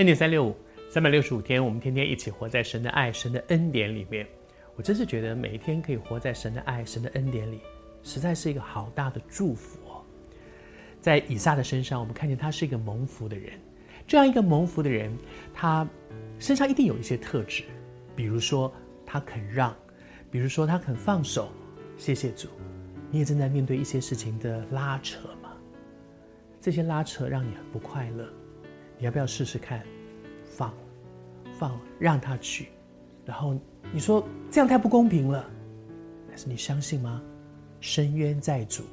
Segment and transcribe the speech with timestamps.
[0.00, 0.56] 恩典三六五，
[0.88, 4.26] 三百六十五天，我们天天一起活在神的爱、神的恩典里面。
[4.74, 7.60] 我真是觉得每一天可以活在神的爱、神的恩典里，
[8.02, 10.00] 实在是一个好大的祝福哦。
[11.02, 13.52] 在以撒的身上，我们看见他是一个蒙福的人。
[14.06, 15.14] 这样一个蒙福的人，
[15.52, 15.86] 他
[16.38, 17.64] 身上一定有一些特质，
[18.16, 18.72] 比如说
[19.04, 19.76] 他肯让，
[20.30, 21.52] 比如说他肯放手。
[21.98, 22.48] 谢谢主，
[23.10, 25.50] 你也正在面对一些事情的拉扯吗？
[26.58, 28.26] 这些拉扯让你很不快乐。
[29.00, 29.82] 你要不要试试看，
[30.44, 30.74] 放，
[31.58, 32.68] 放，让他去，
[33.24, 33.58] 然后
[33.92, 35.48] 你说这样太不公平了，
[36.28, 37.22] 但是你相信吗？
[37.80, 38.84] 伸冤在主，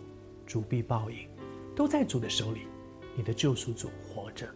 [0.46, 1.28] 主必报应，
[1.76, 2.62] 都在主的手里。
[3.18, 4.48] 你的救赎主活着，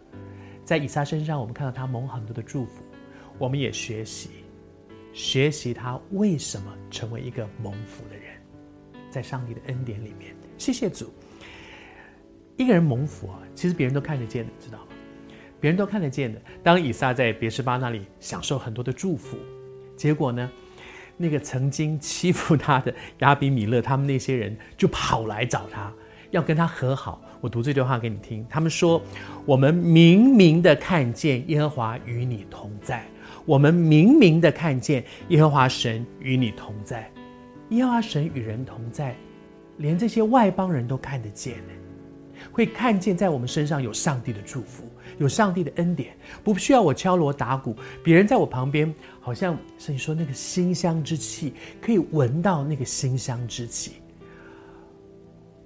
[0.64, 2.84] 在以撒身上，我们看到他蒙很多的祝福，
[3.38, 4.30] 我们也学习，
[5.12, 8.40] 学习他为什么成为一个蒙福的人，
[9.10, 10.34] 在上帝的恩典里面。
[10.58, 11.12] 谢谢主，
[12.55, 14.90] 一个人蒙福啊，其实别人都看得见的，知道吗？
[15.62, 16.41] 别人都看得见的。
[16.62, 19.37] 当以撒在别是巴那里享受很多的祝福，
[19.95, 20.49] 结果呢，
[21.15, 25.93] 那个曾经欺负他的亚比米勒，他们那些人就跑来找他，
[26.31, 27.21] 要跟他和好。
[27.40, 28.45] 我读这段话给你听。
[28.49, 29.01] 他们说
[29.45, 33.03] ：“我们明明的看见耶和华与你同在，
[33.46, 37.09] 我们明明的看见耶和华神与你同在。
[37.70, 39.15] 耶和华神与人同在，
[39.77, 41.55] 连这些外邦人都看得见，
[42.51, 44.84] 会看见在我们身上有上帝的祝福。”
[45.17, 53.95] 有上帝的恩典，不需要我敲锣打鼓，别人在我旁边，好像是你说那个馨香之气，可以闻到那个馨香之气。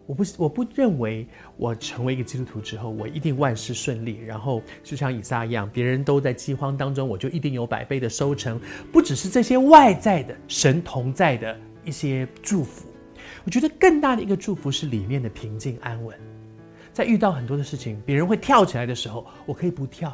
[0.06, 8.60] 我不，我不认为我成为一个基督徒之后，我一定万事顺利，然后就像以撒一样，别人都在饥荒当中，我就一定有百倍的收成。
[8.92, 12.88] 不只是这些外在的神同在的一些祝福，
[13.46, 16.18] 我觉得更大的一个祝福是里面的平静安稳。
[16.96, 20.10] 在遇到很多的事情，别人会跳起来的时候，我可以不跳；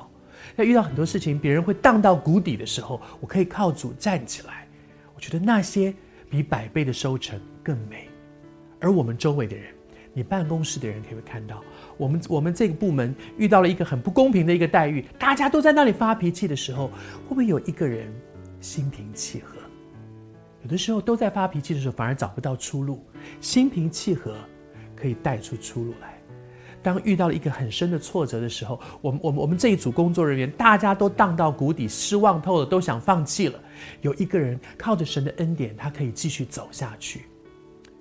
[0.58, 4.68] 在遇到很多事情，别人会荡到谷底的时候，我可以靠主站起来。
[5.14, 5.94] 我觉得那些
[6.28, 8.10] 比百倍的收成更美。
[8.80, 9.66] 而我们周围的人，
[10.12, 11.64] 你办公室的人可以看到，
[11.98, 18.12] 我们我们这个部门遇到了一个很不公平的一个待遇，大家都在那里发脾气的时候，会不会有一个人
[18.60, 19.56] 心平气和？
[20.64, 23.06] 有的时候都在发脾气的时候，反而找不到出路。
[23.40, 24.34] 心平气和
[24.96, 26.11] 可以带出出路来。
[26.84, 33.60] 当遇到了一个很深的挫折的时候，我们、我们、我们这一组工作人员，大家都荡到谷底，失望透了，都想放弃了。
[34.02, 37.26] 有一个人靠着神的恩典，他可以继续走下去。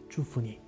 [0.09, 0.59] 祝福你，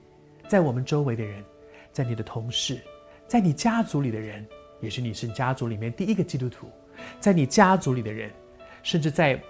[0.48, 1.42] 在我们周围的人，
[1.90, 2.80] 在你的同事，
[3.26, 4.46] 在你家族里的人，
[4.80, 6.66] 也是你是家族里面第一个基督徒，
[7.18, 8.30] 在你家族里的人，
[8.82, 9.40] 甚至在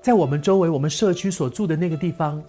[0.00, 2.42] 在我们周围，我们社区所住的那个地方，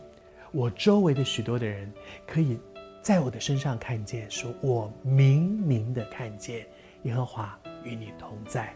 [0.52, 1.92] 我周围的许多的人
[2.26, 2.58] 可以。
[3.08, 6.68] 在我的身上看见，说我明明的看见
[7.04, 8.76] 耶和华与你同在，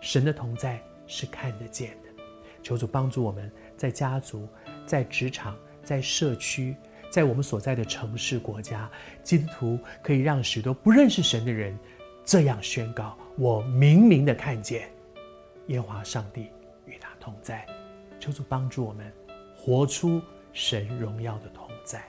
[0.00, 2.24] 神的同在是看得见的。
[2.60, 4.48] 求主帮助我们在家族、
[4.84, 6.74] 在职场、在社区、
[7.08, 8.90] 在我们所在的城市、国家，
[9.22, 11.78] 基督徒可以让许多不认识神的人
[12.24, 14.90] 这样宣告：我明明的看见
[15.68, 16.48] 耶和华上帝
[16.84, 17.64] 与他同在。
[18.18, 19.12] 求主帮助我们
[19.54, 20.20] 活出
[20.52, 22.02] 神荣耀的同在。